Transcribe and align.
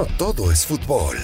no 0.00 0.06
todo 0.16 0.50
es 0.50 0.64
fútbol. 0.64 1.18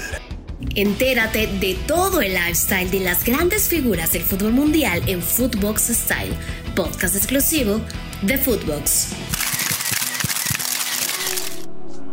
Entérate 0.74 1.46
de 1.46 1.78
todo 1.86 2.20
el 2.20 2.34
lifestyle 2.34 2.90
de 2.90 3.00
las 3.00 3.24
grandes 3.24 3.68
figuras 3.68 4.12
del 4.12 4.20
fútbol 4.20 4.52
mundial 4.52 5.02
en 5.06 5.22
Footbox 5.22 5.84
Style, 5.84 6.34
podcast 6.74 7.16
exclusivo 7.16 7.80
de 8.20 8.36
Footbox. 8.36 9.12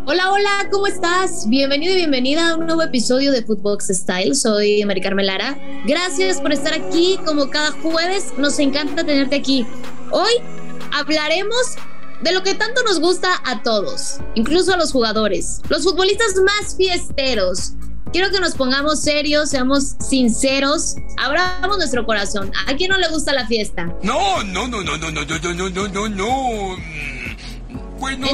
Hola, 0.05 0.32
hola, 0.32 0.70
¿cómo 0.71 0.88
estás? 0.88 1.50
Bienvenido 1.50 1.96
y 1.96 1.97
bienvenida 1.97 2.52
a 2.52 2.55
un 2.55 2.66
nuevo 2.66 2.82
episodio 2.82 3.34
de 3.34 3.43
Footbox 3.43 3.89
Style. 3.89 4.34
Soy 4.34 4.86
Mari 4.86 5.02
Carmen 5.02 5.25
Lara. 5.25 5.57
Gracias 5.86 6.39
por 6.39 6.54
estar 6.54 6.73
aquí 6.73 7.20
como 7.25 7.50
cada 7.50 7.71
jueves. 7.71 8.32
Nos 8.37 8.57
encanta 8.59 9.04
tenerte 9.04 9.36
aquí. 9.36 9.65
Hoy 10.11 10.32
hablaremos 10.93 11.75
de 12.21 12.31
lo 12.31 12.43
que 12.43 12.53
tanto 12.53 12.83
nos 12.83 12.99
gusta 12.99 13.41
a 13.45 13.63
todos, 13.63 14.19
incluso 14.35 14.73
a 14.73 14.77
los 14.77 14.91
jugadores, 14.91 15.61
los 15.69 15.83
futbolistas 15.83 16.36
más 16.36 16.75
fiesteros. 16.75 17.73
Quiero 18.11 18.29
que 18.29 18.39
nos 18.39 18.53
pongamos 18.53 19.01
serios, 19.01 19.49
seamos 19.49 19.95
sinceros, 19.99 20.95
abramos 21.17 21.77
nuestro 21.77 22.05
corazón. 22.05 22.51
¿A 22.67 22.75
quién 22.75 22.91
no 22.91 22.97
le 22.97 23.09
gusta 23.09 23.33
la 23.33 23.47
fiesta? 23.47 23.91
No, 24.03 24.43
no, 24.43 24.67
no, 24.67 24.83
no, 24.83 24.97
no, 24.97 25.11
no, 25.11 25.25
no, 25.25 25.53
no, 25.53 25.69
no, 25.69 25.87
no, 25.87 26.09
no. 26.09 26.77
Bueno, 27.99 28.27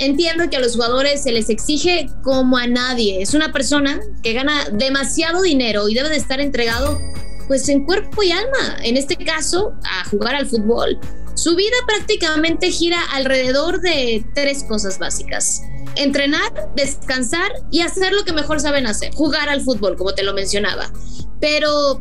entiendo 0.00 0.50
que 0.50 0.56
a 0.56 0.60
los 0.60 0.74
jugadores 0.74 1.22
se 1.22 1.32
les 1.32 1.48
exige 1.48 2.08
como 2.24 2.58
a 2.58 2.66
nadie. 2.66 3.22
Es 3.22 3.34
una 3.34 3.52
persona 3.52 4.00
que 4.22 4.32
gana 4.32 4.68
demasiado 4.70 5.42
dinero 5.42 5.88
y 5.88 5.94
debe 5.94 6.08
de 6.08 6.16
estar 6.16 6.40
entregado 6.40 7.00
pues 7.46 7.68
en 7.68 7.84
cuerpo 7.84 8.22
y 8.22 8.32
alma, 8.32 8.76
en 8.82 8.96
este 8.96 9.16
caso, 9.16 9.74
a 9.84 10.08
jugar 10.08 10.34
al 10.34 10.46
fútbol. 10.46 10.98
Su 11.42 11.56
vida 11.56 11.74
prácticamente 11.88 12.70
gira 12.70 13.00
alrededor 13.10 13.80
de 13.80 14.24
tres 14.32 14.62
cosas 14.62 15.00
básicas. 15.00 15.60
Entrenar, 15.96 16.70
descansar 16.76 17.50
y 17.72 17.80
hacer 17.80 18.12
lo 18.12 18.24
que 18.24 18.32
mejor 18.32 18.60
saben 18.60 18.86
hacer, 18.86 19.12
jugar 19.12 19.48
al 19.48 19.60
fútbol, 19.60 19.96
como 19.96 20.14
te 20.14 20.22
lo 20.22 20.34
mencionaba. 20.34 20.92
Pero 21.40 22.00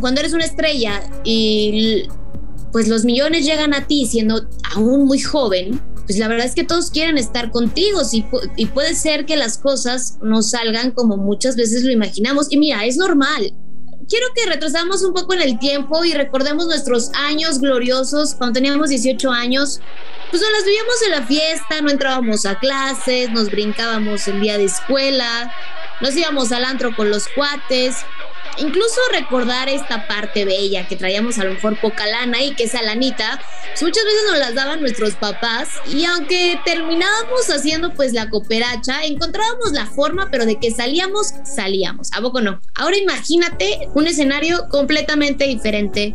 cuando 0.00 0.20
eres 0.20 0.34
una 0.34 0.44
estrella 0.44 1.02
y 1.24 2.04
pues 2.70 2.86
los 2.86 3.04
millones 3.04 3.44
llegan 3.44 3.74
a 3.74 3.88
ti 3.88 4.06
siendo 4.06 4.46
aún 4.76 5.04
muy 5.04 5.18
joven, 5.18 5.82
pues 6.06 6.20
la 6.20 6.28
verdad 6.28 6.46
es 6.46 6.54
que 6.54 6.62
todos 6.62 6.92
quieren 6.92 7.18
estar 7.18 7.50
contigo 7.50 8.02
y, 8.56 8.66
puede 8.66 8.94
ser 8.94 9.26
que 9.26 9.36
las 9.36 9.58
cosas 9.58 10.18
no 10.22 10.42
salgan 10.42 10.92
como 10.92 11.16
muchas 11.16 11.56
veces 11.56 11.82
lo 11.82 11.90
imaginamos. 11.90 12.46
Y 12.52 12.56
mira, 12.56 12.84
es 12.84 12.96
normal 12.96 13.52
quiero 14.10 14.26
que 14.34 14.50
retrasamos 14.50 15.02
un 15.02 15.14
poco 15.14 15.32
en 15.34 15.40
el 15.40 15.58
tiempo 15.58 16.04
y 16.04 16.12
recordemos 16.12 16.66
nuestros 16.66 17.10
años 17.14 17.60
gloriosos 17.60 18.34
cuando 18.34 18.54
teníamos 18.54 18.90
18 18.90 19.30
años. 19.30 19.80
Pues 20.30 20.42
nos 20.42 20.50
las 20.50 20.64
vivíamos 20.64 21.02
en 21.06 21.10
la 21.12 21.22
fiesta, 21.22 21.80
no 21.80 21.90
entrábamos 21.90 22.44
a 22.44 22.58
clases, 22.58 23.30
nos 23.30 23.50
brincábamos 23.50 24.26
el 24.28 24.40
día 24.40 24.58
de 24.58 24.64
escuela, 24.64 25.54
nos 26.00 26.16
íbamos 26.16 26.52
al 26.52 26.64
antro 26.64 26.94
con 26.94 27.08
los 27.08 27.28
cuates, 27.28 27.96
incluso 28.58 29.00
recordar 29.12 29.68
esta 29.68 30.06
parte 30.06 30.44
bella 30.44 30.86
que 30.86 30.96
traíamos 30.96 31.38
a 31.38 31.44
lo 31.44 31.54
mejor 31.54 31.78
poca 31.80 32.06
lana 32.06 32.42
y 32.42 32.54
que 32.54 32.64
esa 32.64 32.82
lanita 32.82 33.40
pues 33.70 33.82
muchas 33.82 34.04
veces 34.04 34.20
nos 34.30 34.38
las 34.38 34.54
daban 34.54 34.80
nuestros 34.80 35.14
papás 35.14 35.68
y 35.86 36.04
aunque 36.04 36.58
terminábamos 36.64 37.48
haciendo 37.50 37.94
pues 37.94 38.12
la 38.12 38.28
cooperacha, 38.30 39.04
encontrábamos 39.04 39.72
la 39.72 39.86
forma 39.86 40.28
pero 40.30 40.46
de 40.46 40.58
que 40.58 40.70
salíamos, 40.70 41.32
salíamos, 41.44 42.10
¿a 42.12 42.20
poco 42.20 42.40
no? 42.40 42.60
Ahora 42.74 42.96
imagínate 42.96 43.88
un 43.94 44.06
escenario 44.06 44.68
completamente 44.68 45.44
diferente 45.44 46.14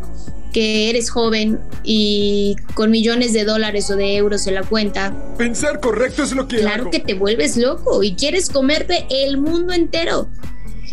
que 0.56 0.90
eres 0.90 1.10
joven 1.10 1.60
y 1.84 2.56
con 2.76 2.90
millones 2.90 3.34
de 3.34 3.44
dólares 3.44 3.90
o 3.90 3.98
de 3.98 4.16
euros 4.16 4.48
en 4.48 4.56
la 4.56 4.64
cuenta. 4.64 5.14
Pensar 5.38 5.82
correcto 5.82 6.24
es 6.24 6.32
lo 6.32 6.48
que... 6.48 6.60
Claro 6.60 6.90
que 6.90 7.02
te 7.02 7.14
vuelves 7.14 7.58
loco 7.58 8.04
y 8.04 8.16
quieres 8.16 8.50
comerte 8.50 9.06
el 9.10 9.38
mundo 9.38 9.74
entero. 9.74 10.30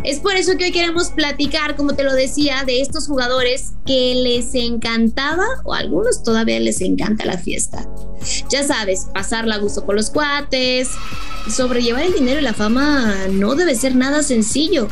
Es 0.04 0.18
por 0.18 0.34
eso 0.34 0.56
que 0.56 0.64
hoy 0.64 0.72
queremos 0.72 1.10
platicar, 1.10 1.76
como 1.76 1.94
te 1.94 2.02
lo 2.02 2.14
decía, 2.14 2.64
de 2.64 2.80
estos 2.80 3.06
jugadores 3.06 3.72
que 3.86 4.14
les 4.16 4.54
encantaba, 4.54 5.44
o 5.64 5.74
a 5.74 5.78
algunos 5.78 6.22
todavía 6.22 6.58
les 6.60 6.80
encanta 6.80 7.24
la 7.24 7.38
fiesta. 7.38 7.88
Ya 8.50 8.64
sabes, 8.64 9.06
pasarla 9.12 9.56
a 9.56 9.58
gusto 9.58 9.84
con 9.84 9.96
los 9.96 10.10
cuates, 10.10 10.88
sobrellevar 11.50 12.04
el 12.04 12.14
dinero 12.14 12.40
y 12.40 12.42
la 12.42 12.54
fama 12.54 13.14
no 13.30 13.54
debe 13.54 13.74
ser 13.74 13.96
nada 13.96 14.22
sencillo. 14.22 14.88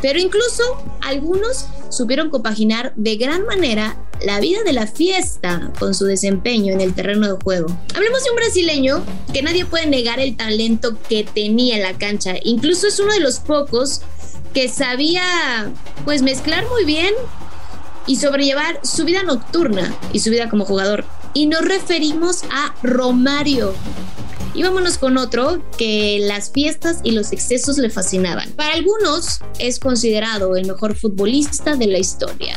Pero 0.00 0.18
incluso 0.18 0.62
algunos 1.02 1.66
supieron 1.90 2.30
compaginar 2.30 2.92
de 2.96 3.16
gran 3.16 3.44
manera 3.46 3.96
la 4.24 4.40
vida 4.40 4.62
de 4.64 4.72
la 4.72 4.86
fiesta 4.86 5.72
con 5.78 5.94
su 5.94 6.06
desempeño 6.06 6.72
en 6.72 6.80
el 6.80 6.94
terreno 6.94 7.26
de 7.26 7.42
juego. 7.42 7.66
Hablemos 7.94 8.24
de 8.24 8.30
un 8.30 8.36
brasileño 8.36 9.04
que 9.32 9.42
nadie 9.42 9.66
puede 9.66 9.86
negar 9.86 10.20
el 10.20 10.36
talento 10.36 10.96
que 11.08 11.24
tenía 11.24 11.76
en 11.76 11.82
la 11.82 11.98
cancha. 11.98 12.34
Incluso 12.42 12.86
es 12.86 12.98
uno 12.98 13.12
de 13.12 13.20
los 13.20 13.38
pocos 13.38 14.02
que 14.54 14.68
sabía 14.68 15.70
pues 16.04 16.22
mezclar 16.22 16.64
muy 16.70 16.84
bien 16.84 17.12
y 18.06 18.16
sobrellevar 18.16 18.80
su 18.82 19.04
vida 19.04 19.22
nocturna 19.22 19.94
y 20.12 20.20
su 20.20 20.30
vida 20.30 20.48
como 20.48 20.64
jugador. 20.64 21.04
Y 21.34 21.46
nos 21.46 21.62
referimos 21.62 22.44
a 22.44 22.74
Romario. 22.82 23.74
Y 24.54 24.62
vámonos 24.62 24.98
con 24.98 25.18
otro 25.18 25.60
que 25.76 26.20
las 26.20 26.50
fiestas 26.50 27.00
y 27.02 27.10
los 27.10 27.32
excesos 27.32 27.76
le 27.76 27.90
fascinaban. 27.90 28.52
Para 28.52 28.74
algunos 28.74 29.40
es 29.58 29.80
considerado 29.80 30.54
el 30.54 30.66
mejor 30.66 30.94
futbolista 30.94 31.74
de 31.74 31.88
la 31.88 31.98
historia. 31.98 32.56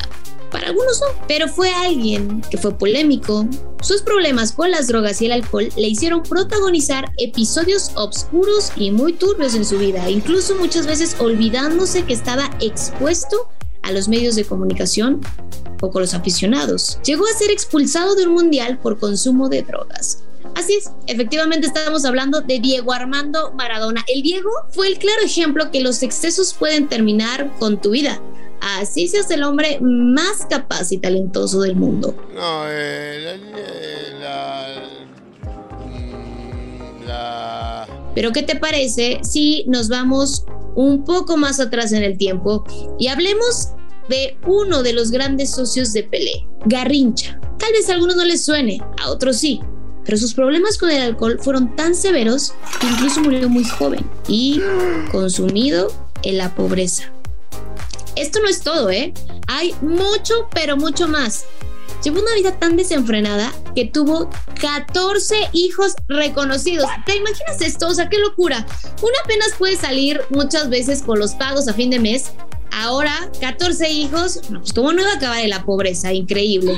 Algunos 0.67 0.99
no, 0.99 1.07
pero 1.29 1.47
fue 1.47 1.73
alguien 1.73 2.41
que 2.51 2.57
fue 2.57 2.77
polémico. 2.77 3.47
Sus 3.81 4.01
problemas 4.01 4.51
con 4.51 4.69
las 4.69 4.87
drogas 4.87 5.21
y 5.21 5.27
el 5.27 5.31
alcohol 5.31 5.69
le 5.77 5.87
hicieron 5.87 6.23
protagonizar 6.23 7.09
episodios 7.15 7.91
oscuros 7.95 8.73
y 8.75 8.91
muy 8.91 9.13
turbios 9.13 9.55
en 9.55 9.63
su 9.63 9.77
vida, 9.77 10.09
incluso 10.09 10.55
muchas 10.55 10.85
veces 10.85 11.15
olvidándose 11.19 12.03
que 12.03 12.11
estaba 12.11 12.49
expuesto 12.59 13.47
a 13.81 13.93
los 13.93 14.09
medios 14.09 14.35
de 14.35 14.43
comunicación 14.43 15.21
o 15.81 15.89
con 15.89 16.01
los 16.01 16.13
aficionados. 16.13 16.99
Llegó 17.05 17.25
a 17.25 17.37
ser 17.37 17.49
expulsado 17.49 18.15
de 18.15 18.27
un 18.27 18.33
mundial 18.33 18.77
por 18.77 18.99
consumo 18.99 19.47
de 19.47 19.61
drogas. 19.61 20.25
Así 20.55 20.73
es, 20.73 20.91
efectivamente 21.05 21.67
estamos 21.67 22.03
hablando 22.03 22.41
de 22.41 22.59
Diego 22.59 22.91
Armando 22.91 23.53
Maradona. 23.53 24.03
El 24.07 24.21
Diego 24.21 24.49
fue 24.71 24.89
el 24.89 24.97
claro 24.97 25.21
ejemplo 25.23 25.71
que 25.71 25.79
los 25.79 26.03
excesos 26.03 26.53
pueden 26.53 26.89
terminar 26.89 27.53
con 27.57 27.79
tu 27.79 27.91
vida. 27.91 28.21
Así 28.75 29.07
se 29.07 29.19
hace 29.19 29.35
el 29.35 29.43
hombre 29.43 29.79
más 29.79 30.45
capaz 30.49 30.91
y 30.91 30.97
talentoso 30.97 31.61
del 31.61 31.77
mundo. 31.77 32.13
No, 32.35 32.63
eh, 32.67 33.39
mm, 35.85 37.03
la, 37.07 37.87
Pero 38.13 38.33
¿qué 38.33 38.43
te 38.43 38.57
parece 38.57 39.19
si 39.23 39.63
nos 39.67 39.87
vamos 39.87 40.43
un 40.75 41.05
poco 41.05 41.37
más 41.37 41.61
atrás 41.61 41.93
en 41.93 42.03
el 42.03 42.17
tiempo 42.17 42.65
y 42.99 43.07
hablemos 43.07 43.69
de 44.09 44.37
uno 44.45 44.83
de 44.83 44.91
los 44.91 45.11
grandes 45.11 45.51
socios 45.51 45.93
de 45.93 46.03
Pelé, 46.03 46.45
Garrincha? 46.65 47.39
Tal 47.57 47.71
vez 47.71 47.89
a 47.89 47.93
algunos 47.93 48.17
no 48.17 48.25
les 48.25 48.43
suene, 48.43 48.81
a 49.01 49.09
otros 49.09 49.37
sí, 49.37 49.61
pero 50.03 50.17
sus 50.17 50.33
problemas 50.33 50.77
con 50.77 50.91
el 50.91 51.01
alcohol 51.01 51.39
fueron 51.41 51.73
tan 51.77 51.95
severos 51.95 52.53
que 52.81 52.87
incluso 52.87 53.21
murió 53.21 53.47
muy 53.47 53.63
joven 53.63 54.05
y 54.27 54.61
consumido 55.09 55.89
en 56.23 56.37
la 56.37 56.53
pobreza. 56.53 57.13
Esto 58.17 58.39
no 58.41 58.47
es 58.47 58.61
todo, 58.61 58.89
¿eh? 58.89 59.13
Hay 59.47 59.73
mucho, 59.81 60.49
pero 60.53 60.75
mucho 60.75 61.07
más. 61.07 61.45
Llevó 62.03 62.19
una 62.19 62.35
vida 62.35 62.57
tan 62.57 62.75
desenfrenada 62.77 63.51
que 63.75 63.85
tuvo 63.85 64.29
14 64.61 65.49
hijos 65.53 65.93
reconocidos. 66.07 66.87
¿Te 67.05 67.15
imaginas 67.15 67.61
esto? 67.61 67.87
O 67.87 67.93
sea, 67.93 68.09
qué 68.09 68.17
locura. 68.19 68.65
Una 69.01 69.17
apenas 69.23 69.53
puede 69.57 69.75
salir 69.75 70.21
muchas 70.29 70.69
veces 70.69 71.01
con 71.01 71.19
los 71.19 71.33
pagos 71.35 71.67
a 71.67 71.73
fin 71.73 71.89
de 71.89 71.99
mes 71.99 72.31
Ahora, 72.71 73.31
14 73.39 73.89
hijos, 73.89 74.41
pues 74.49 74.73
cómo 74.73 74.93
no 74.93 75.01
iba 75.01 75.11
a 75.11 75.15
acabar 75.15 75.39
en 75.39 75.49
la 75.49 75.63
pobreza, 75.63 76.13
increíble. 76.13 76.73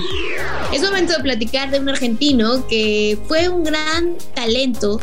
Es 0.74 0.82
momento 0.82 1.14
de 1.14 1.20
platicar 1.20 1.72
de 1.72 1.80
un 1.80 1.90
argentino 1.90 2.66
que 2.68 3.18
fue 3.28 3.50
un 3.50 3.64
gran 3.64 4.16
talento 4.34 5.00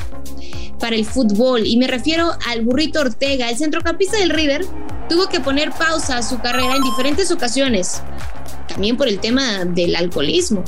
para 0.79 0.97
el 0.97 1.05
fútbol 1.05 1.67
y 1.67 1.77
me 1.77 1.87
refiero 1.87 2.33
al 2.47 2.63
burrito 2.63 3.01
Ortega, 3.01 3.51
el 3.51 3.57
centrocampista 3.57 4.19
del 4.19 4.31
River, 4.31 4.65
tuvo 5.09 5.29
que 5.29 5.41
poner 5.41 5.71
pausa 5.73 6.19
a 6.19 6.23
su 6.23 6.39
carrera 6.39 6.75
en 6.77 6.83
diferentes 6.83 7.31
ocasiones 7.31 8.03
también 8.77 8.99
por 8.99 9.09
el 9.09 9.21
tema 9.21 9.65
del 9.65 9.97
alcoholismo. 9.97 10.63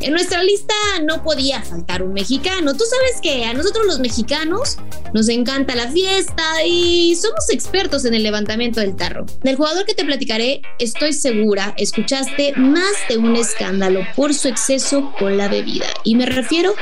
En 0.00 0.12
nuestra 0.12 0.42
lista 0.42 0.74
no 1.04 1.22
podía 1.22 1.62
faltar 1.62 2.02
un 2.02 2.12
mexicano. 2.12 2.74
Tú 2.74 2.84
sabes 2.84 3.18
que 3.22 3.46
a 3.46 3.54
nosotros 3.54 3.86
los 3.86 3.98
mexicanos 3.98 4.76
nos 5.14 5.30
encanta 5.30 5.74
la 5.74 5.90
fiesta 5.90 6.62
y 6.66 7.16
somos 7.16 7.48
expertos 7.48 8.04
en 8.04 8.12
el 8.12 8.22
levantamiento 8.22 8.80
del 8.80 8.94
tarro. 8.94 9.24
Del 9.42 9.56
jugador 9.56 9.86
que 9.86 9.94
te 9.94 10.04
platicaré, 10.04 10.60
estoy 10.78 11.14
segura, 11.14 11.72
escuchaste 11.78 12.52
más 12.56 12.92
de 13.08 13.16
un 13.16 13.34
escándalo 13.36 14.00
por 14.14 14.34
su 14.34 14.48
exceso 14.48 15.14
con 15.18 15.38
la 15.38 15.48
bebida. 15.48 15.86
Y 16.04 16.14
me 16.14 16.26
refiero 16.26 16.74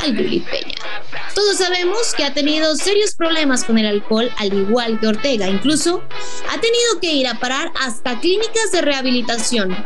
al 0.00 0.12
Billy 0.12 0.38
Peña. 0.38 0.76
Todos 1.34 1.56
sabemos 1.56 2.14
que 2.16 2.22
ha 2.22 2.34
tenido 2.34 2.76
serios 2.76 3.16
problemas 3.16 3.64
con 3.64 3.78
el 3.78 3.86
alcohol, 3.86 4.30
al 4.38 4.52
igual 4.52 5.00
que 5.00 5.08
Ortega. 5.08 5.48
Incluso 5.48 6.04
ha 6.48 6.60
tenido 6.60 7.00
que 7.00 7.14
ir 7.14 7.26
a 7.26 7.40
parar 7.40 7.72
hasta 7.80 8.20
clínicas 8.20 8.70
de 8.70 8.82
rehabilitación 8.82 9.76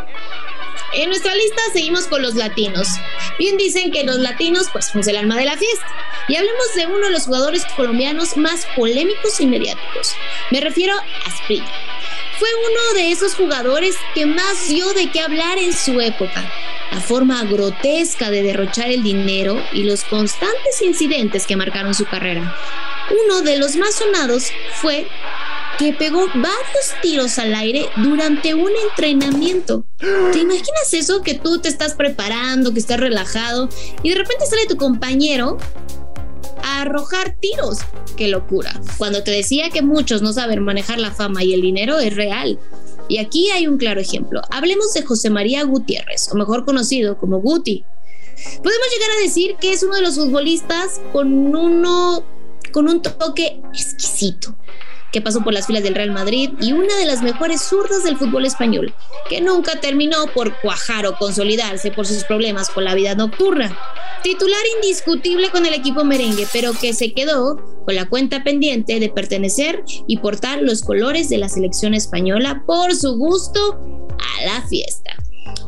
en 0.95 1.09
nuestra 1.09 1.35
lista 1.35 1.61
seguimos 1.73 2.07
con 2.07 2.23
los 2.23 2.35
latinos. 2.35 2.89
Bien 3.39 3.57
dicen 3.57 3.91
que 3.91 4.05
los 4.05 4.19
latinos 4.19 4.69
pues 4.73 4.87
somos 4.87 5.07
el 5.09 5.17
alma 5.17 5.37
de 5.37 5.45
la 5.45 5.57
fiesta. 5.57 5.87
Y 6.29 6.37
hablemos 6.37 6.75
de 6.75 6.87
uno 6.87 7.07
de 7.07 7.11
los 7.11 7.25
jugadores 7.25 7.65
colombianos 7.77 8.37
más 8.37 8.67
polémicos 8.77 9.41
y 9.41 9.47
mediáticos. 9.47 10.15
Me 10.51 10.61
refiero 10.61 10.95
a 10.95 11.29
Spring. 11.29 11.65
Fue 12.39 12.49
uno 12.55 12.95
de 12.95 13.13
esos 13.13 13.35
jugadores 13.35 13.97
que 14.15 14.27
más 14.27 14.69
dio 14.69 14.93
de 14.95 15.11
qué 15.11 15.21
hablar 15.21 15.59
en 15.59 15.73
su 15.73 16.01
época. 16.01 16.51
La 16.91 17.01
forma 17.01 17.43
grotesca 17.45 18.31
de 18.31 18.43
derrochar 18.43 18.91
el 18.91 19.03
dinero 19.03 19.63
y 19.73 19.83
los 19.85 20.05
constantes 20.05 20.81
incidentes 20.83 21.47
que 21.47 21.57
marcaron 21.57 21.95
su 21.95 22.07
carrera. 22.07 22.57
Uno 23.25 23.43
de 23.43 23.59
los 23.59 23.77
más 23.77 23.95
sonados 23.95 24.51
fue 24.81 25.07
que 25.79 25.93
pegó 25.93 26.27
varios 26.29 26.95
tiros 27.03 27.39
al 27.39 27.55
aire 27.55 27.89
durante 27.97 28.55
un 28.55 28.71
entrenamiento. 28.91 29.87
¿Te 29.99 30.39
imaginas 30.39 30.93
eso? 30.93 31.23
Que 31.23 31.35
tú 31.35 31.61
te 31.61 31.69
estás 31.69 31.95
preparando, 31.95 32.73
que 32.73 32.79
estás 32.79 33.01
relajado 33.01 33.69
y 34.03 34.11
de 34.11 34.17
repente 34.17 34.47
sale 34.47 34.67
tu 34.67 34.77
compañero 34.77 35.59
a 36.63 36.83
arrojar 36.83 37.37
tiros. 37.41 37.79
¡Qué 38.17 38.29
locura! 38.29 38.81
Cuando 38.99 39.23
te 39.23 39.31
decía 39.31 39.71
que 39.71 39.83
muchos 39.83 40.23
no 40.23 40.33
saben 40.33 40.63
manejar 40.63 40.99
la 40.99 41.11
fama 41.11 41.43
y 41.43 41.55
el 41.55 41.61
dinero 41.61 41.99
es 41.99 42.15
real. 42.15 42.59
Y 43.09 43.19
aquí 43.19 43.51
hay 43.51 43.67
un 43.67 43.77
claro 43.77 44.01
ejemplo. 44.01 44.41
Hablemos 44.51 44.95
de 44.95 45.03
José 45.03 45.29
María 45.29 45.63
Gutiérrez, 45.65 46.31
o 46.33 46.37
mejor 46.37 46.65
conocido 46.65 47.19
como 47.19 47.41
Guti. 47.41 47.85
Podemos 48.63 48.87
llegar 48.93 49.11
a 49.19 49.23
decir 49.23 49.57
que 49.61 49.73
es 49.73 49.83
uno 49.83 49.95
de 49.95 50.03
los 50.03 50.17
futbolistas 50.17 51.01
con 51.13 51.55
uno 51.55 52.25
con 52.73 52.89
un 52.89 53.01
toque 53.03 53.61
exquisito 53.73 54.57
que 55.15 55.21
pasó 55.21 55.45
por 55.45 55.55
las 55.55 55.69
filas 55.69 55.85
del 55.85 55.95
Real 55.95 56.11
Madrid 56.11 56.51
y 56.61 56.73
una 56.73 56.97
de 56.97 57.07
las 57.07 57.23
mejores 57.23 57.63
zurdas 57.63 58.03
del 58.03 58.17
fútbol 58.17 58.47
español, 58.47 58.93
que 59.29 59.41
nunca 59.41 59.81
terminó 59.81 60.27
por 60.35 60.61
cuajar 60.61 61.07
o 61.07 61.17
consolidarse 61.17 61.93
por 61.93 62.05
sus 62.05 62.25
problemas 62.25 62.69
con 62.69 62.83
la 62.83 62.97
vida 62.97 63.15
nocturna. 63.15 63.79
Titular 64.25 64.61
indiscutible 64.83 65.51
con 65.51 65.67
el 65.67 65.75
equipo 65.75 66.05
merengue, 66.05 66.49
pero 66.53 66.73
que 66.73 66.93
se 66.95 67.13
quedó 67.13 67.85
con 67.85 67.95
la 67.95 68.09
cuenta 68.09 68.43
pendiente 68.43 68.99
de 68.99 69.09
pertenecer 69.09 69.85
y 70.09 70.17
portar 70.17 70.63
los 70.63 70.83
colores 70.83 71.29
de 71.29 71.39
la 71.39 71.49
selección 71.49 71.95
española 71.95 72.65
por 72.67 72.93
su 72.97 73.17
gusto 73.17 74.09
a 74.19 74.45
la 74.47 74.67
fiesta. 74.67 75.15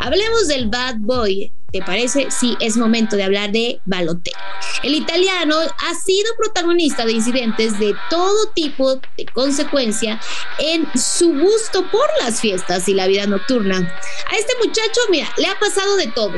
Hablemos 0.01 0.49
del 0.49 0.69
Bad 0.69 0.97
Boy, 0.99 1.53
¿Te 1.77 1.83
parece? 1.83 2.31
Sí, 2.31 2.57
es 2.61 2.79
momento 2.79 3.17
de 3.17 3.25
hablar 3.25 3.53
de 3.53 3.83
Balotelli. 3.85 4.35
El 4.83 4.95
italiano 4.95 5.57
ha 5.61 5.95
sido 5.95 6.27
protagonista 6.39 7.05
de 7.05 7.13
incidentes 7.13 7.79
de 7.79 7.95
todo 8.09 8.49
tipo 8.55 8.97
de 9.19 9.27
consecuencia 9.35 10.19
en 10.59 10.89
su 10.99 11.39
gusto 11.39 11.87
por 11.91 12.09
las 12.23 12.41
fiestas 12.41 12.89
y 12.89 12.95
la 12.95 13.07
vida 13.07 13.27
nocturna. 13.27 13.77
A 13.77 14.37
este 14.37 14.55
muchacho, 14.65 15.01
mira, 15.11 15.29
le 15.37 15.49
ha 15.49 15.59
pasado 15.59 15.97
de 15.97 16.07
todo. 16.07 16.33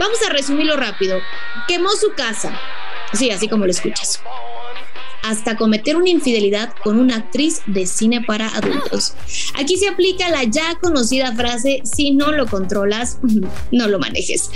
Vamos 0.00 0.18
a 0.26 0.32
resumirlo 0.32 0.76
rápido. 0.76 1.20
Quemó 1.68 1.90
su 1.90 2.12
casa. 2.14 2.60
Sí, 3.12 3.30
así 3.30 3.48
como 3.48 3.66
lo 3.66 3.70
escuchas 3.70 4.20
hasta 5.28 5.56
cometer 5.56 5.96
una 5.96 6.10
infidelidad 6.10 6.72
con 6.82 6.98
una 6.98 7.16
actriz 7.16 7.60
de 7.66 7.86
cine 7.86 8.22
para 8.22 8.48
adultos. 8.48 9.14
Aquí 9.54 9.76
se 9.76 9.88
aplica 9.88 10.28
la 10.30 10.44
ya 10.44 10.76
conocida 10.80 11.34
frase, 11.34 11.82
si 11.84 12.12
no 12.12 12.32
lo 12.32 12.46
controlas, 12.46 13.18
no 13.72 13.88
lo 13.88 13.98
manejes. 13.98 14.50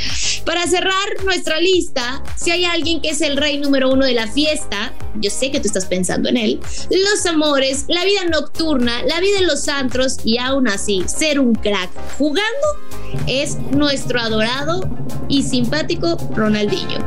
Para 0.45 0.67
cerrar 0.67 1.25
nuestra 1.25 1.61
lista, 1.61 2.23
si 2.37 2.51
hay 2.51 2.65
alguien 2.65 3.01
que 3.01 3.11
es 3.11 3.21
el 3.21 3.37
rey 3.37 3.59
número 3.59 3.91
uno 3.91 4.07
de 4.07 4.15
la 4.15 4.31
fiesta, 4.31 4.93
yo 5.17 5.31
sé 5.31 5.51
que 5.51 5.61
tú 5.61 5.67
estás 5.67 5.87
pensando 5.87 6.29
en 6.29 6.37
él, 6.37 6.61
los 6.91 7.27
amores, 7.27 7.85
la 7.89 8.05
vida 8.05 8.25
nocturna, 8.25 9.03
la 9.05 9.21
vida 9.21 9.39
en 9.39 9.47
los 9.47 9.69
antros 9.69 10.17
y 10.25 10.39
aún 10.39 10.69
así 10.69 11.05
ser 11.07 11.41
un 11.41 11.55
crack 11.55 11.91
jugando 12.19 12.67
es 13.27 13.57
nuestro 13.73 14.21
adorado 14.21 14.89
y 15.29 15.43
simpático 15.43 16.17
Ronaldinho. 16.35 16.99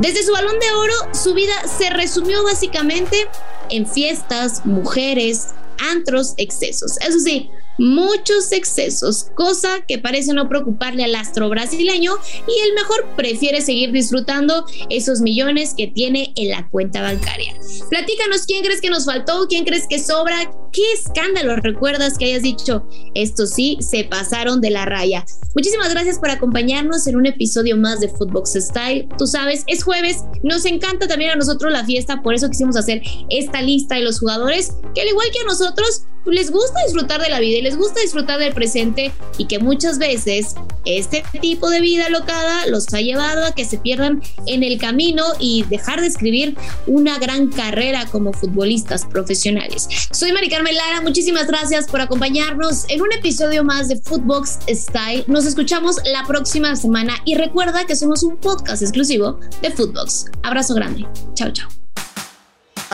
Desde 0.00 0.24
su 0.24 0.32
balón 0.32 0.58
de 0.58 0.70
oro, 0.72 0.94
su 1.12 1.34
vida 1.34 1.54
se 1.68 1.90
resumió 1.90 2.42
básicamente 2.42 3.28
en 3.70 3.86
fiestas, 3.86 4.66
mujeres, 4.66 5.54
antros, 5.78 6.34
excesos. 6.36 6.98
Eso 6.98 7.20
sí, 7.20 7.50
muchos 7.78 8.52
excesos, 8.52 9.30
cosa 9.34 9.84
que 9.86 9.98
parece 9.98 10.32
no 10.32 10.48
preocuparle 10.48 11.04
al 11.04 11.14
astro 11.14 11.48
brasileño 11.48 12.12
y 12.46 12.68
el 12.68 12.74
mejor 12.74 13.06
prefiere 13.16 13.60
seguir 13.60 13.92
disfrutando 13.92 14.66
esos 14.90 15.20
millones 15.20 15.74
que 15.76 15.86
tiene 15.86 16.32
en 16.36 16.50
la 16.50 16.68
cuenta 16.68 17.02
bancaria. 17.02 17.54
Platícanos 17.90 18.46
quién 18.46 18.62
crees 18.62 18.80
que 18.80 18.90
nos 18.90 19.04
faltó, 19.04 19.46
quién 19.48 19.64
crees 19.64 19.86
que 19.88 19.98
sobra, 19.98 20.50
qué 20.72 20.82
escándalo 20.92 21.56
recuerdas 21.56 22.18
que 22.18 22.26
hayas 22.26 22.42
dicho, 22.42 22.86
esto 23.14 23.46
sí, 23.46 23.78
se 23.80 24.04
pasaron 24.04 24.60
de 24.60 24.70
la 24.70 24.84
raya. 24.84 25.24
Muchísimas 25.54 25.90
gracias 25.90 26.18
por 26.18 26.30
acompañarnos 26.30 27.06
en 27.06 27.16
un 27.16 27.26
episodio 27.26 27.76
más 27.76 28.00
de 28.00 28.08
Footbox 28.08 28.54
Style. 28.54 29.08
Tú 29.16 29.26
sabes, 29.26 29.64
es 29.66 29.84
jueves, 29.84 30.24
nos 30.42 30.64
encanta 30.64 31.06
también 31.06 31.30
a 31.30 31.36
nosotros 31.36 31.72
la 31.72 31.84
fiesta, 31.84 32.22
por 32.22 32.34
eso 32.34 32.50
quisimos 32.50 32.76
hacer 32.76 33.02
esta 33.30 33.62
lista 33.62 33.94
de 33.94 34.02
los 34.02 34.18
jugadores 34.18 34.72
que 34.94 35.02
al 35.02 35.08
igual 35.08 35.28
que 35.32 35.40
a 35.40 35.44
nosotros 35.44 36.04
les 36.26 36.50
gusta 36.50 36.82
disfrutar 36.84 37.20
de 37.20 37.28
la 37.28 37.40
vida 37.40 37.58
y 37.58 37.62
les 37.62 37.76
gusta 37.76 38.00
disfrutar 38.00 38.38
del 38.38 38.54
presente 38.54 39.12
y 39.38 39.46
que 39.46 39.58
muchas 39.58 39.98
veces 39.98 40.54
este 40.84 41.24
tipo 41.40 41.70
de 41.70 41.80
vida 41.80 42.08
locada 42.08 42.66
los 42.66 42.92
ha 42.92 43.00
llevado 43.00 43.44
a 43.44 43.52
que 43.52 43.64
se 43.64 43.78
pierdan 43.78 44.22
en 44.46 44.62
el 44.62 44.78
camino 44.78 45.24
y 45.38 45.64
dejar 45.64 46.00
de 46.00 46.06
escribir 46.06 46.56
una 46.86 47.18
gran 47.18 47.48
carrera 47.48 48.06
como 48.06 48.32
futbolistas 48.32 49.04
profesionales. 49.06 49.88
Soy 50.12 50.32
Mari 50.32 50.48
Carmen 50.48 50.74
Lara, 50.74 51.00
muchísimas 51.00 51.46
gracias 51.46 51.86
por 51.86 52.00
acompañarnos 52.00 52.84
en 52.88 53.02
un 53.02 53.12
episodio 53.12 53.64
más 53.64 53.88
de 53.88 53.96
Footbox 54.00 54.58
Style. 54.68 55.24
Nos 55.26 55.46
escuchamos 55.46 55.96
la 56.04 56.24
próxima 56.26 56.76
semana 56.76 57.14
y 57.24 57.34
recuerda 57.34 57.84
que 57.86 57.96
somos 57.96 58.22
un 58.22 58.36
podcast 58.36 58.82
exclusivo 58.82 59.40
de 59.62 59.70
Footbox. 59.70 60.26
Abrazo 60.42 60.74
grande. 60.74 61.06
Chao, 61.34 61.50
chao. 61.52 61.83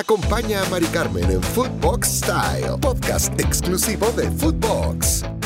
Acompaña 0.00 0.62
a 0.62 0.64
Mari 0.70 0.86
Carmen 0.86 1.30
en 1.30 1.42
Footbox 1.42 2.08
Style, 2.08 2.78
podcast 2.80 3.38
exclusivo 3.38 4.10
de 4.12 4.30
Footbox. 4.30 5.39